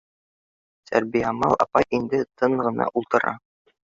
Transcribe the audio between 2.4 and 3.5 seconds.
тын ғына ултыра